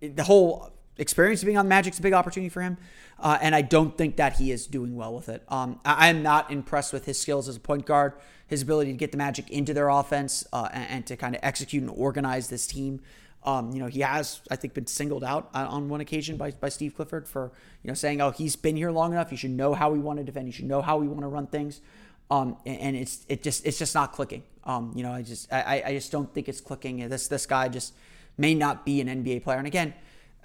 [0.00, 2.76] it, the whole experience of being on the Magic's a big opportunity for him.
[3.20, 5.42] Uh, and I don't think that he is doing well with it.
[5.48, 8.12] Um, I am not impressed with his skills as a point guard,
[8.46, 11.40] his ability to get the Magic into their offense uh, and, and, to kind of
[11.42, 13.00] execute and organize this team.
[13.44, 16.68] Um, you know, he has, I think, been singled out on one occasion by, by
[16.68, 19.30] Steve Clifford for, you know, saying, oh, he's been here long enough.
[19.30, 20.46] He should know how we want to defend.
[20.46, 21.80] He should know how we want to run things.
[22.30, 24.42] Um, and, and, it's it just it's just not clicking.
[24.64, 27.08] Um, you know, I just I, I just don't think it's clicking.
[27.08, 27.94] This this guy just
[28.36, 29.56] may not be an NBA player.
[29.56, 29.94] And again,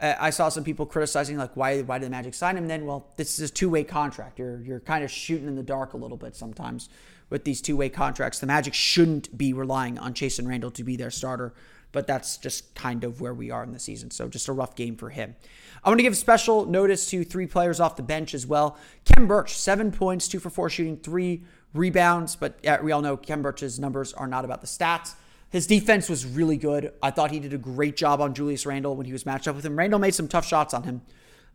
[0.01, 2.86] I saw some people criticizing like why why did the Magic sign him then?
[2.86, 4.39] Well, this is a two way contract.
[4.39, 6.89] You're you're kind of shooting in the dark a little bit sometimes
[7.29, 8.39] with these two way contracts.
[8.39, 11.53] The Magic shouldn't be relying on Chasson Randle to be their starter
[11.93, 14.12] but that's just kind of where we are in the season.
[14.12, 15.36] So just a rough game for him.
[15.84, 18.77] I want to give special notice to three players off the bench as well.
[19.06, 23.41] Khem Birch, seven points, two for four shooting, three rebounds, but we all know Khem
[23.41, 25.13] Birch's numbers are not about the stats.
[25.49, 26.93] His defense was really good.
[27.01, 29.56] I thought he did a great job on Julius Randle when he was matched up
[29.56, 29.77] with him.
[29.77, 31.01] Randle made some tough shots on him,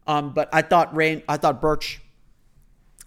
[0.06, 2.00] um, but I thought Rand, I thought Birch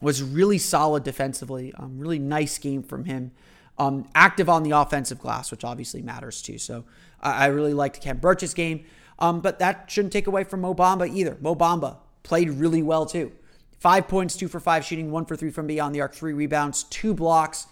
[0.02, 1.74] was really solid defensively.
[1.78, 3.32] Um, really nice game from him.
[3.78, 6.60] Um, active on the offensive glass, which obviously matters too.
[6.60, 6.84] So
[7.20, 8.86] I, I really liked Khem Birch's game,
[9.18, 11.38] um, but that shouldn't take away from Mo Bamba either.
[11.42, 13.32] Mo Bamba played really well too.
[13.80, 16.84] Five points, two for five shooting, one for three from beyond the arc, three rebounds,
[16.84, 17.66] two blocks.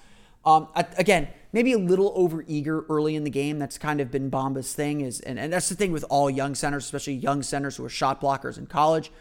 [0.44, 3.60] Um, again, maybe a little over eager early in the game.
[3.60, 5.02] That's kind of been Bamba's thing.
[5.02, 7.90] Is and, and that's the thing with all young centers, especially young centers who are
[7.90, 9.12] shot blockers in college.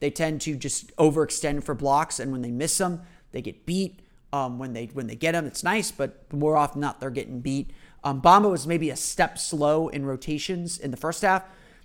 [0.00, 4.00] They tend to just overextend for blocks, and when they miss them, they get beat.
[4.32, 7.40] Um, when they when they get them, it's nice, but more often not, they're getting
[7.40, 7.70] beat.
[8.04, 11.44] Um, Bamba was maybe a step slow in rotations in the first half,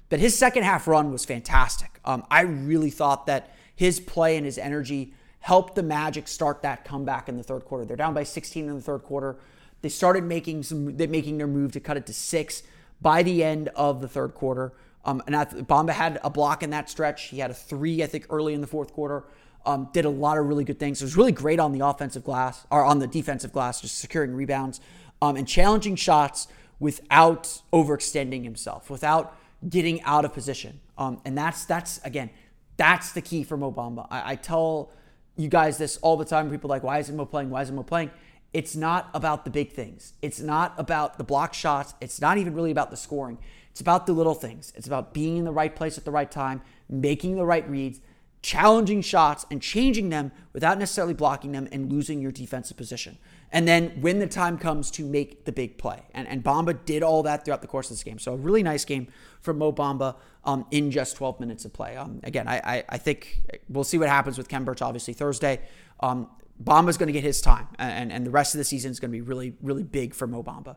[0.09, 1.99] but his second half run was fantastic.
[2.05, 6.85] Um, I really thought that his play and his energy helped the Magic start that
[6.85, 7.85] comeback in the third quarter.
[7.85, 9.37] They're down by 16 in the third quarter.
[9.81, 12.63] They started making some, making their move to cut it to six
[13.01, 14.71] by the end of the third quarter.
[15.03, 17.23] Um, and I, Bamba had a block in that stretch.
[17.23, 19.25] He had a three, I think, early in the fourth quarter.
[19.65, 21.01] Um, did a lot of really good things.
[21.01, 24.35] It was really great on the offensive glass or on the defensive glass, just securing
[24.35, 24.81] rebounds
[25.21, 26.47] um, and challenging shots
[26.79, 29.37] without overextending himself, without
[29.69, 30.81] getting out of position.
[30.97, 32.29] Um, and that's that's again,
[32.75, 34.07] that's the key for Mo Bamba.
[34.11, 34.91] I, I tell
[35.37, 36.51] you guys this all the time.
[36.51, 37.49] People like, why isn't Mo playing?
[37.49, 38.11] Why isn't Mo playing?
[38.53, 40.13] It's not about the big things.
[40.21, 41.93] It's not about the block shots.
[42.01, 43.39] It's not even really about the scoring.
[43.71, 44.71] It's about the little things.
[44.75, 47.99] It's about being in the right place at the right time, making the right reads,
[48.43, 53.17] challenging shots, and changing them without necessarily blocking them and losing your defensive position.
[53.51, 56.01] And then when the time comes to make the big play.
[56.13, 58.19] And, and Bamba did all that throughout the course of this game.
[58.19, 59.07] So a really nice game
[59.41, 61.95] from Mo Bamba um, in just 12 minutes of play.
[61.95, 65.61] Um, again, I, I, I, think we'll see what happens with Khem Birch, obviously, Thursday.
[66.01, 66.27] Um,
[66.61, 69.11] Bamba's going to get his time, and, and the rest of the season is going
[69.11, 70.75] to be really, really big for Mo Bamba.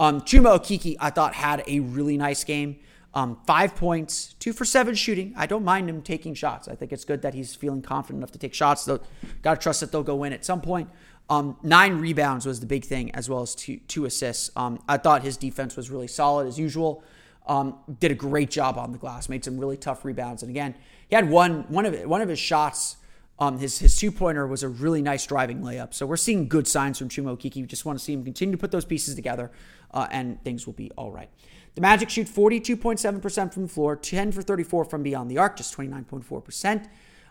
[0.00, 2.78] Um, Chuma Okeke, I thought, had a really nice game.
[3.14, 5.34] Um, five points, two for seven shooting.
[5.36, 6.66] I don't mind him taking shots.
[6.66, 8.84] I think it's good that he's feeling confident enough to take shots.
[8.84, 9.00] Though,
[9.42, 10.88] got to trust that they'll go in at some point.
[11.28, 14.50] Um, nine rebounds was the big thing, as well as two, two assists.
[14.56, 17.04] Um, I thought his defense was really solid as usual.
[17.46, 20.74] Um, did a great job on the glass, made some really tough rebounds, and again,
[21.08, 22.96] he had one one of one of his shots
[23.42, 25.94] um, his his two pointer was a really nice driving layup.
[25.94, 27.56] So we're seeing good signs from Chuma Okeke.
[27.56, 29.50] We just want to see him continue to put those pieces together,
[29.90, 31.28] uh, and things will be all right.
[31.74, 35.74] The Magic shoot 42.7% from the floor, 10 for 34 from beyond the arc, just
[35.76, 36.86] 29.4%.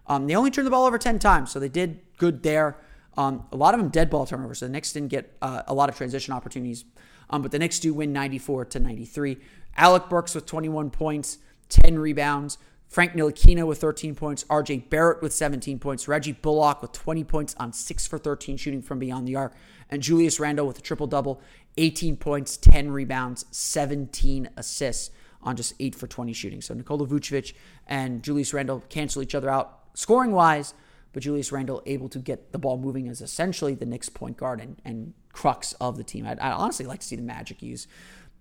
[0.08, 2.78] Um, they only turned the ball over 10 times, so they did good there.
[3.18, 5.74] Um, a lot of them dead ball turnovers, so the Knicks didn't get uh, a
[5.74, 6.86] lot of transition opportunities,
[7.30, 9.38] um, but the Knicks do win 94 to 93.
[9.78, 11.38] Alec Burks with 21 points,
[11.70, 12.58] 10 rebounds.
[12.92, 17.56] Frank Ntilikina with 13 points, RJ Barrett with 17 points, Reggie Bullock with 20 points
[17.58, 19.54] on 6 for 13 shooting from beyond the arc,
[19.90, 21.42] and Julius Randle with a triple double,
[21.78, 25.12] 18 points, 10 rebounds, 17 assists
[25.44, 26.62] on just 8 for 20 shooting.
[26.62, 27.54] So Nikola Vucevic
[27.88, 30.74] and Julius Randle cancel each other out scoring wise,
[31.14, 34.62] but Julius Randle able to get the ball moving as essentially the Knicks point guard
[34.62, 36.26] and, and crux of the team.
[36.26, 37.88] I'd, I'd honestly like to see the Magic use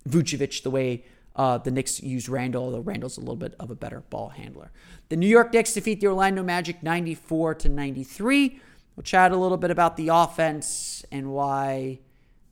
[0.08, 1.04] Vucevic the way
[1.36, 4.72] uh, the Knicks use Randle, although Randle's a little bit of a better ball handler.
[5.08, 8.60] The New York Knicks defeat the Orlando Magic 94 to 93.
[8.96, 12.00] We'll chat a little bit about the offense and why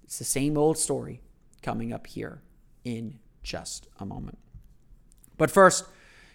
[0.09, 1.21] it's the same old story
[1.61, 2.40] coming up here
[2.83, 4.38] in just a moment.
[5.37, 5.85] But first,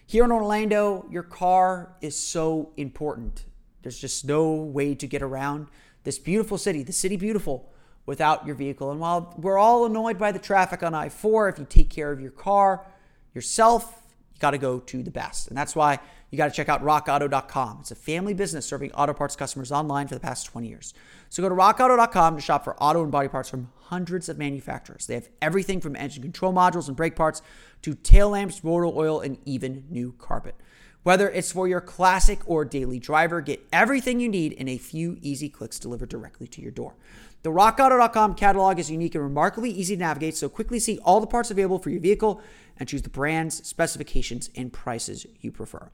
[0.06, 3.46] here in Orlando, your car is so important.
[3.82, 5.66] There's just no way to get around
[6.04, 7.68] this beautiful city, the city beautiful
[8.06, 8.92] without your vehicle.
[8.92, 12.12] And while we're all annoyed by the traffic on I 4, if you take care
[12.12, 12.86] of your car
[13.34, 14.03] yourself, you
[14.44, 15.48] got to go to the best.
[15.48, 15.98] And that's why
[16.30, 17.78] you got to check out rockauto.com.
[17.80, 20.92] It's a family business serving auto parts customers online for the past 20 years.
[21.30, 25.06] So go to rockauto.com to shop for auto and body parts from hundreds of manufacturers.
[25.06, 27.40] They have everything from engine control modules and brake parts
[27.80, 30.56] to tail lamps, rotor oil, and even new carpet.
[31.04, 35.18] Whether it's for your classic or daily driver, get everything you need in a few
[35.20, 36.94] easy clicks delivered directly to your door.
[37.42, 41.26] The rockauto.com catalog is unique and remarkably easy to navigate, so quickly see all the
[41.26, 42.40] parts available for your vehicle
[42.78, 45.90] and choose the brands, specifications, and prices you prefer.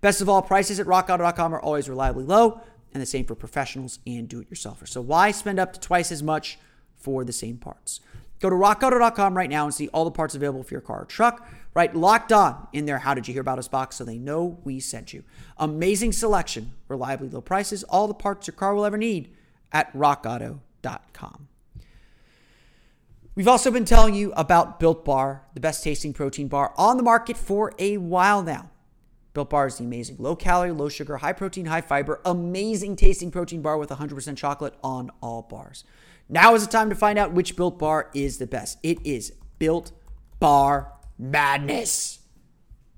[0.00, 2.60] Best of all, prices at rockauto.com are always reliably low,
[2.92, 4.88] and the same for professionals and do it yourselfers.
[4.88, 6.58] So why spend up to twice as much
[6.96, 8.00] for the same parts?
[8.40, 11.04] Go to rockauto.com right now and see all the parts available for your car or
[11.04, 11.48] truck.
[11.78, 12.98] Write, locked on in their.
[12.98, 15.22] How did you hear about us box so they know we sent you?
[15.58, 19.32] Amazing selection, reliably low prices, all the parts your car will ever need
[19.70, 21.46] at rockauto.com.
[23.36, 27.04] We've also been telling you about Built Bar, the best tasting protein bar on the
[27.04, 28.70] market for a while now.
[29.32, 33.30] Built Bar is the amazing low calorie, low sugar, high protein, high fiber, amazing tasting
[33.30, 35.84] protein bar with 100% chocolate on all bars.
[36.28, 38.78] Now is the time to find out which Built Bar is the best.
[38.82, 39.92] It is Built
[40.40, 42.20] Bar Madness.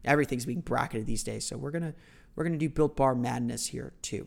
[0.04, 1.94] Everything's being bracketed these days, so we're gonna
[2.34, 4.26] we're gonna do Built Bar Madness here too.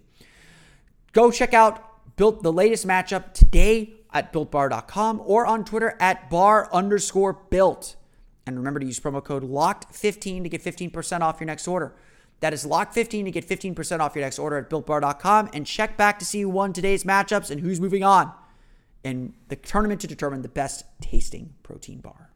[1.13, 6.69] Go check out built the latest matchup today at builtbar.com or on Twitter at bar
[6.71, 7.95] underscore built.
[8.45, 11.95] And remember to use promo code LOCKED15 to get 15% off your next order.
[12.41, 16.19] That is LOCKED15 to get 15% off your next order at builtbar.com and check back
[16.19, 18.33] to see who won today's matchups and who's moving on
[19.03, 22.32] in the tournament to determine the best tasting protein bar.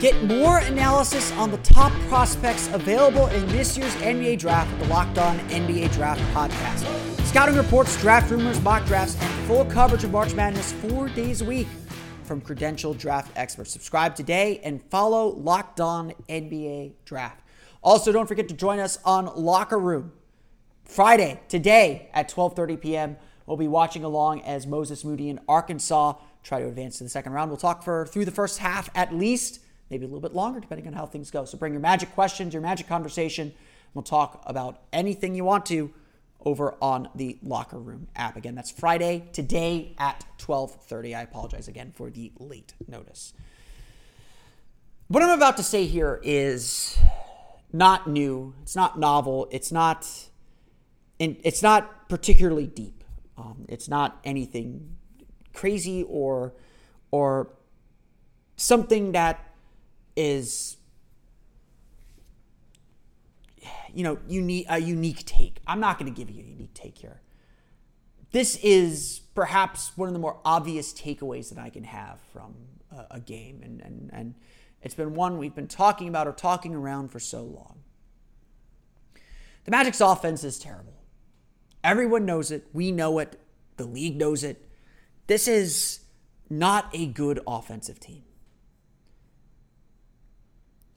[0.00, 4.88] Get more analysis on the top prospects available in this year's NBA draft with the
[4.88, 7.26] Locked On NBA Draft podcast.
[7.26, 11.44] Scouting reports, draft rumors, mock drafts, and full coverage of March Madness four days a
[11.44, 11.66] week
[12.22, 13.72] from credentialed draft experts.
[13.72, 17.42] Subscribe today and follow Locked On NBA Draft.
[17.82, 20.12] Also, don't forget to join us on Locker Room
[20.82, 23.16] Friday today at 12:30 p.m.
[23.44, 27.32] We'll be watching along as Moses Moody in Arkansas try to advance to the second
[27.32, 27.50] round.
[27.50, 29.60] We'll talk for through the first half at least,
[29.90, 31.44] maybe a little bit longer, depending on how things go.
[31.44, 33.52] So bring your magic questions, your magic conversation.
[33.92, 35.92] We'll talk about anything you want to
[36.44, 38.36] over on the locker room app.
[38.36, 41.14] Again, that's Friday today at 12:30.
[41.14, 43.34] I apologize again for the late notice.
[45.08, 46.96] What I'm about to say here is
[47.72, 48.54] not new.
[48.62, 49.48] It's not novel.
[49.50, 50.06] It's not
[51.18, 53.04] it's not particularly deep.
[53.36, 54.96] Um, it's not anything
[55.52, 56.54] crazy or
[57.10, 57.50] or
[58.56, 59.49] something that
[60.20, 60.76] is
[63.94, 65.58] you know unique a unique take.
[65.66, 67.22] I'm not going to give you a unique take here.
[68.32, 72.54] This is perhaps one of the more obvious takeaways that I can have from
[72.92, 74.34] a, a game, and and and
[74.82, 77.80] it's been one we've been talking about or talking around for so long.
[79.64, 80.94] The Magic's offense is terrible.
[81.82, 82.66] Everyone knows it.
[82.72, 83.40] We know it.
[83.76, 84.68] The league knows it.
[85.26, 86.00] This is
[86.50, 88.22] not a good offensive team.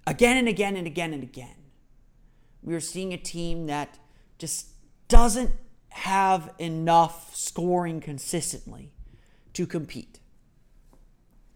[0.06, 1.56] Again and again and again and again,
[2.62, 3.98] we are seeing a team that
[4.38, 4.68] just
[5.08, 5.52] doesn't
[5.90, 8.92] have enough scoring consistently
[9.54, 10.20] to compete.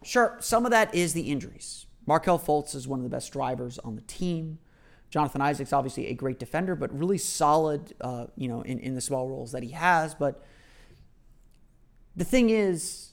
[0.03, 1.85] Sure, some of that is the injuries.
[2.05, 4.59] Markelle Fultz is one of the best drivers on the team.
[5.09, 9.01] Jonathan Isaac's obviously a great defender, but really solid, uh, you know, in, in the
[9.01, 10.13] small roles that he has.
[10.13, 10.43] But
[12.15, 13.11] the thing is,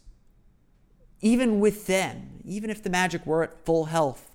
[1.20, 4.33] even with them, even if the Magic were at full health,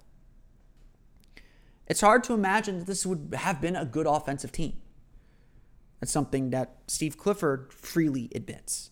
[1.90, 4.74] it's hard to imagine that this would have been a good offensive team.
[6.00, 8.92] That's something that Steve Clifford freely admits.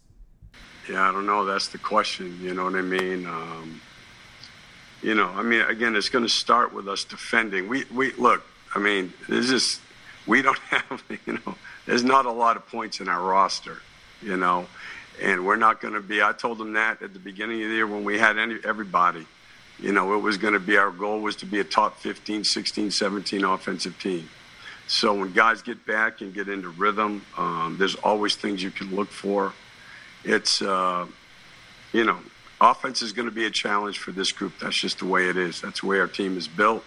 [0.90, 1.46] Yeah, I don't know.
[1.46, 2.40] That's the question.
[2.42, 3.26] You know what I mean?
[3.26, 3.82] Um,
[5.02, 7.70] you know, I mean, again, it's going to start with us defending.
[7.70, 8.44] We, we look.
[8.74, 9.80] I mean, there's just
[10.26, 11.04] we don't have.
[11.26, 11.56] You know,
[11.86, 13.78] there's not a lot of points in our roster.
[14.22, 14.66] You know,
[15.22, 16.22] and we're not going to be.
[16.22, 19.28] I told them that at the beginning of the year when we had any, everybody.
[19.80, 22.44] You know, it was going to be our goal was to be a top 15,
[22.44, 24.28] 16, 17 offensive team.
[24.88, 28.96] So when guys get back and get into rhythm, um, there's always things you can
[28.96, 29.54] look for.
[30.24, 31.06] It's, uh,
[31.94, 32.18] you know,
[32.60, 34.54] offense is going to be a challenge for this group.
[34.60, 35.62] That's just the way it is.
[35.62, 36.84] That's the way our team is built.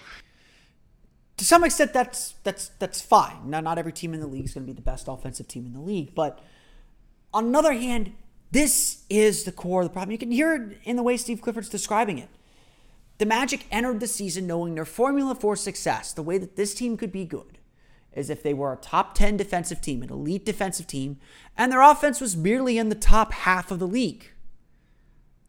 [1.36, 3.48] To some extent, that's that's that's fine.
[3.48, 5.64] Now, not every team in the league is going to be the best offensive team
[5.64, 6.38] in the league, but
[7.32, 8.12] on the other hand,
[8.50, 10.12] this is the core of the problem.
[10.12, 12.28] You can hear it in the way Steve Clifford's describing it.
[13.20, 16.96] The Magic entered the season knowing their formula for success, the way that this team
[16.96, 17.58] could be good,
[18.14, 21.18] is if they were a top 10 defensive team, an elite defensive team,
[21.54, 24.28] and their offense was merely in the top half of the league.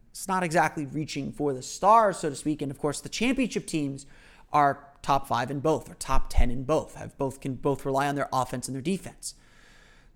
[0.10, 2.62] It's not exactly reaching for the stars, so to speak.
[2.62, 4.06] And of course, the championship teams
[4.52, 8.10] are top five in both, or top 10 in both, have both can both rely
[8.10, 9.36] on their offense and their defense.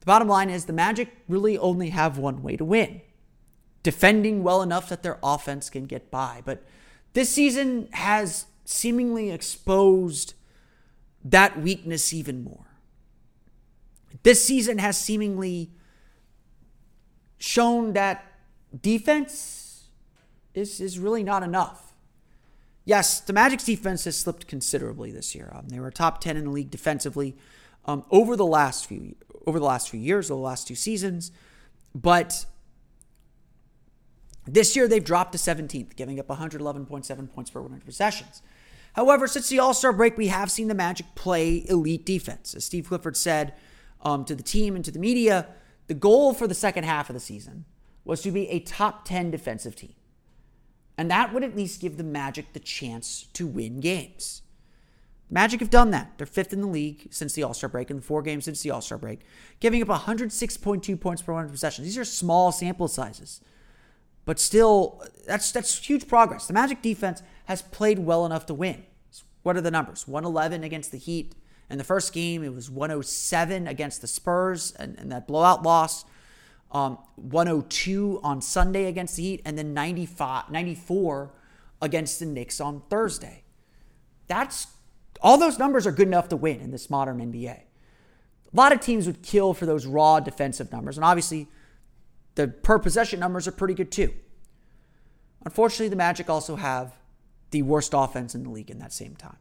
[0.02, 3.00] The bottom line is the Magic really only have one way to win
[3.82, 6.42] defending well enough that their offense can get by.
[6.44, 6.66] But
[7.16, 10.34] this season has seemingly exposed
[11.24, 12.68] that weakness even more.
[14.24, 15.72] This season has seemingly
[17.38, 18.26] shown that
[18.82, 19.86] defense
[20.54, 21.94] is, is really not enough.
[22.84, 25.54] Yes, the Magic's defense has slipped considerably this year.
[25.56, 27.38] Um, they were top 10 in the league defensively
[27.86, 29.16] um, over the last few
[29.48, 31.32] over the last few years, over the last two seasons,
[31.94, 32.46] but
[34.46, 38.42] this year, they've dropped to 17th, giving up 111.7 points per 100 possessions.
[38.94, 42.54] However, since the All Star break, we have seen the Magic play elite defense.
[42.54, 43.54] As Steve Clifford said
[44.02, 45.48] um, to the team and to the media,
[45.88, 47.66] the goal for the second half of the season
[48.06, 49.94] was to be a top 10 defensive team.
[50.98, 54.44] And that would at least give the Magic the chance to win games.
[55.30, 56.14] Magic have done that.
[56.18, 58.72] They're fifth in the league since the All Star break, the four games since the
[58.72, 59.22] All Star break,
[59.60, 61.88] giving up 106.2 points per 100 possessions.
[61.88, 63.42] These are small sample sizes.
[64.26, 66.48] But still, that's that's huge progress.
[66.48, 68.84] The Magic defense has played well enough to win.
[69.44, 70.08] What are the numbers?
[70.08, 71.36] 111 against the Heat.
[71.70, 76.06] In the first game, it was 107 against the Spurs and, and that blowout loss.
[76.72, 81.32] Um, 102 on Sunday against the Heat, and then 95, 94
[81.82, 83.44] against the Knicks on Thursday.
[84.28, 84.68] That's
[85.22, 87.60] all those numbers are good enough to win in this modern NBA.
[87.60, 87.66] A
[88.54, 91.48] lot of teams would kill for those raw defensive numbers, and obviously
[92.36, 94.14] the per possession numbers are pretty good too.
[95.44, 96.96] Unfortunately, the Magic also have
[97.52, 99.38] the worst offense in the league in that same time,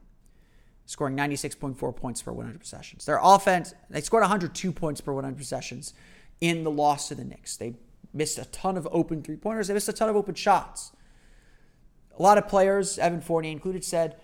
[0.87, 3.05] scoring 96.4 points per 100 possessions.
[3.05, 5.95] Their offense, they scored 102 points per 100 possessions
[6.41, 7.57] in the loss to the Knicks.
[7.57, 7.75] They
[8.13, 10.93] missed a ton of open three pointers, they missed a ton of open shots.
[12.17, 14.17] A lot of players, Evan Fournier included, said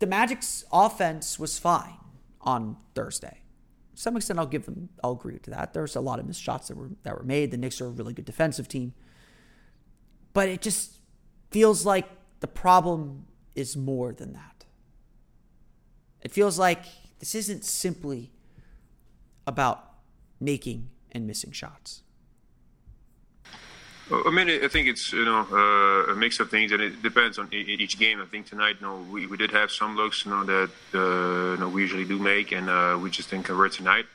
[0.00, 1.98] the Magic's offense was fine
[2.40, 3.41] on Thursday
[3.94, 5.74] some extent, I'll give them, I'll agree to that.
[5.74, 7.50] There's a lot of missed shots that were that were made.
[7.50, 8.94] The Knicks are a really good defensive team,
[10.32, 10.98] But it just
[11.50, 12.08] feels like
[12.40, 14.64] the problem is more than that.
[16.22, 16.84] It feels like
[17.18, 18.32] this isn't simply
[19.46, 19.92] about
[20.40, 22.02] making and missing shots.
[24.10, 27.38] I mean, I think it's you know uh, a mix of things, and it depends
[27.38, 28.20] on each game.
[28.20, 31.52] I think tonight, you know, we, we did have some looks, you know, that uh,
[31.52, 34.06] you know we usually do make, and uh, we just didn't convert tonight.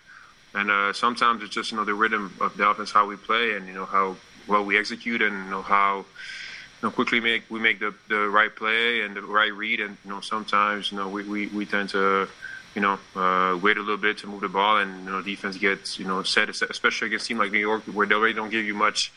[0.54, 3.56] And uh, sometimes it's just you know the rhythm of the offense, how we play,
[3.56, 4.18] and you know how
[4.48, 8.28] well we execute, and you know how you know quickly make we make the the
[8.28, 11.66] right play and the right read, and you know sometimes you know we we, we
[11.66, 12.28] tend to
[12.76, 15.58] you know, uh, wait a little bit to move the ball, and you know, defense
[15.58, 18.66] gets you know set, especially against a team like New York, where they don't give
[18.66, 19.12] you much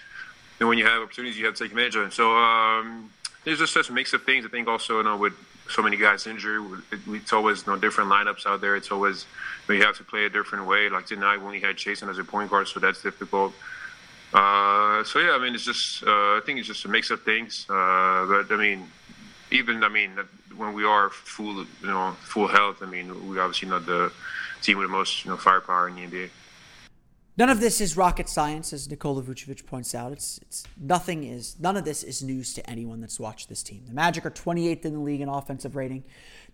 [0.60, 2.10] and when you have opportunities, you have to take advantage of them.
[2.10, 3.10] So um,
[3.44, 4.44] there's just such a mix of things.
[4.44, 5.32] I think also, you know, with
[5.70, 6.62] so many guys injured,
[7.08, 8.76] it's always you know different lineups out there.
[8.76, 9.24] It's always
[9.66, 10.90] you, know, you have to play a different way.
[10.90, 13.54] Like tonight, we only had Chasson as a point guard, so that's difficult.
[14.34, 17.22] Uh, so yeah, I mean, it's just uh, I think it's just a mix of
[17.22, 17.64] things.
[17.68, 18.86] Uh, but I mean,
[19.50, 20.10] even I mean,
[20.56, 24.12] when we are full, you know, full health, I mean, we're obviously not the
[24.60, 26.30] team with the most you know firepower in the NBA.
[27.40, 30.12] None of this is rocket science, as Nikola Vucevic points out.
[30.12, 33.84] It's, it's nothing is none of this is news to anyone that's watched this team.
[33.88, 36.04] The Magic are 28th in the league in offensive rating.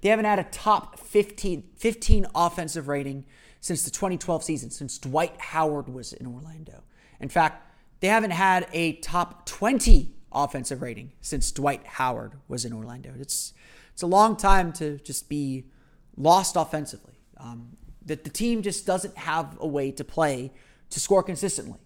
[0.00, 3.24] They haven't had a top 15, 15 offensive rating
[3.60, 6.84] since the 2012 season, since Dwight Howard was in Orlando.
[7.18, 7.68] In fact,
[7.98, 13.12] they haven't had a top 20 offensive rating since Dwight Howard was in Orlando.
[13.18, 13.54] It's
[13.92, 15.64] it's a long time to just be
[16.16, 17.18] lost offensively.
[17.38, 20.52] Um, that the team just doesn't have a way to play
[20.90, 21.80] to score consistently.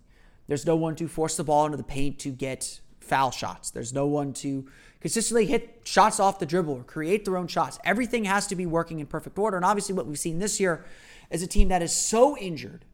[0.47, 3.71] There's no one to force the ball into the paint to get foul shots.
[3.71, 4.67] There's no one to
[5.01, 7.79] consistently hit shots off the dribble or create their own shots.
[7.85, 9.57] Everything has to be working in perfect order.
[9.57, 10.85] And obviously, what we've seen this year
[11.31, 12.85] is a team that is so injured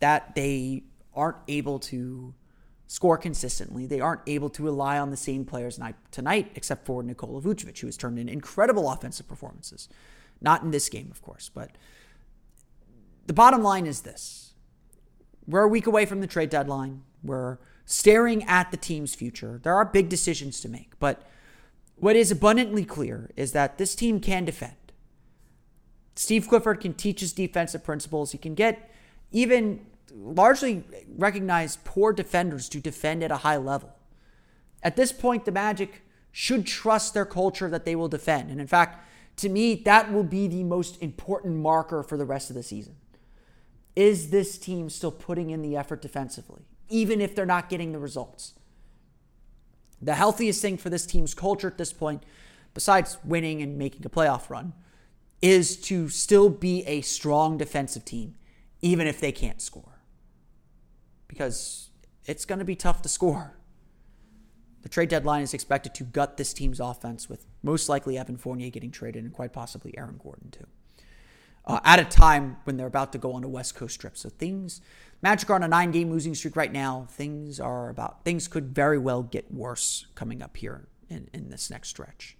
[0.00, 0.84] that they
[1.14, 2.34] aren't able to
[2.86, 3.86] score consistently.
[3.86, 5.78] They aren't able to rely on the same players
[6.10, 9.88] tonight, except for Nikola Vucevic, who has turned in incredible offensive performances.
[10.40, 11.70] Not in this game, of course, but
[13.26, 14.49] the bottom line is this
[15.46, 17.02] we're a week away from the trade deadline.
[17.22, 19.60] We're staring at the team's future.
[19.62, 21.26] There are big decisions to make, but
[21.96, 24.74] what is abundantly clear is that this team can defend.
[26.14, 28.32] Steve Clifford can teach his defensive principles.
[28.32, 28.90] He can get
[29.32, 30.84] even largely
[31.16, 33.94] recognized poor defenders to defend at a high level.
[34.82, 38.50] At this point, the Magic should trust their culture that they will defend.
[38.50, 39.04] And in fact,
[39.36, 42.96] to me, that will be the most important marker for the rest of the season.
[43.96, 47.98] Is this team still putting in the effort defensively, even if they're not getting the
[47.98, 48.54] results?
[50.00, 52.22] The healthiest thing for this team's culture at this point,
[52.72, 54.72] besides winning and making a playoff run,
[55.42, 58.36] is to still be a strong defensive team,
[58.80, 60.00] even if they can't score.
[61.26, 61.90] Because
[62.26, 63.56] it's going to be tough to score.
[64.82, 68.70] The trade deadline is expected to gut this team's offense, with most likely Evan Fournier
[68.70, 70.66] getting traded and quite possibly Aaron Gordon, too
[71.64, 74.16] uh, at a time when they're about to go on a West Coast trip.
[74.16, 74.80] So things,
[75.22, 77.06] Magic are on a nine-game losing streak right now.
[77.10, 81.70] Things are about things could very well get worse coming up here in, in this
[81.70, 82.36] next stretch.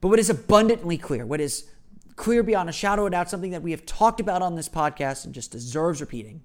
[0.00, 1.70] But what is abundantly clear, what is
[2.16, 5.24] clear beyond a shadow of doubt, something that we have talked about on this podcast
[5.24, 6.42] and just deserves repeating,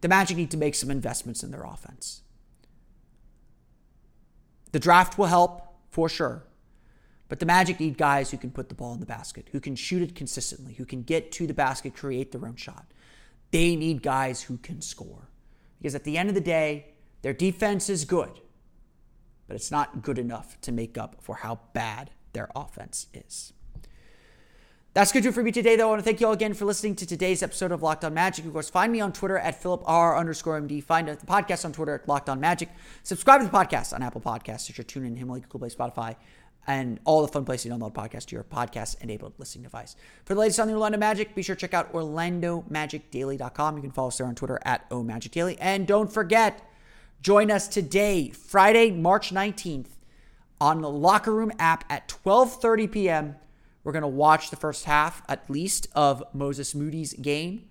[0.00, 2.22] the Magic need to make some investments in their offense.
[4.72, 6.44] The draft will help for sure.
[7.28, 9.76] But the Magic need guys who can put the ball in the basket, who can
[9.76, 12.86] shoot it consistently, who can get to the basket, create their own shot.
[13.50, 15.30] They need guys who can score.
[15.78, 18.40] Because at the end of the day, their defense is good,
[19.46, 23.52] but it's not good enough to make up for how bad their offense is.
[24.94, 25.86] That's good for me today, though.
[25.86, 28.14] I want to thank you all again for listening to today's episode of Locked On
[28.14, 28.44] Magic.
[28.44, 30.84] Of course, find me on Twitter at PhilipR underscore MD.
[30.84, 32.68] Find the podcast on Twitter at Locked On Magic.
[33.02, 36.14] Subscribe to the podcast on Apple Podcasts, Stitcher, TuneIn, Himalaya, Google Play, Spotify,
[36.66, 39.96] and all the fun places to download podcasts to your podcast enabled listening device.
[40.24, 43.76] For the latest on the Orlando Magic, be sure to check out OrlandoMagicDaily.com.
[43.76, 45.56] You can follow us there on Twitter at OMagicDaily.
[45.60, 46.66] And don't forget,
[47.20, 49.88] join us today, Friday, March 19th,
[50.60, 53.36] on the Locker Room app at 12:30 p.m.
[53.82, 57.66] We're going to watch the first half, at least, of Moses Moody's game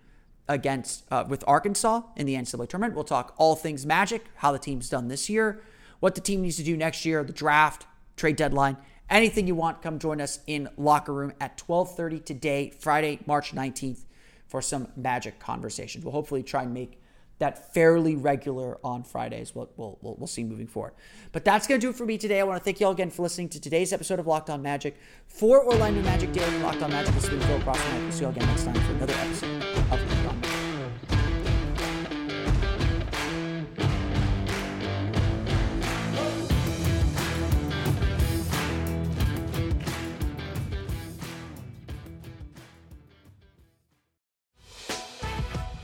[0.48, 2.94] against uh, with Arkansas in the NCAA tournament.
[2.94, 5.62] We'll talk all things Magic, how the team's done this year,
[6.00, 8.78] what the team needs to do next year, the draft, trade deadline.
[9.10, 14.06] Anything you want, come join us in locker room at 12:30 today, Friday, March 19th,
[14.48, 16.04] for some Magic conversations.
[16.04, 17.00] We'll hopefully try and make
[17.40, 19.54] that fairly regular on Fridays.
[19.54, 20.94] We'll, we'll, we'll, we'll see moving forward.
[21.32, 22.40] But that's going to do it for me today.
[22.40, 24.62] I want to thank you all again for listening to today's episode of Locked On
[24.62, 24.98] Magic.
[25.28, 27.82] For Orlando Magic Daily, Locked On Magic, this has been Phil Cross.
[27.94, 30.23] We'll see you all again next time for another episode of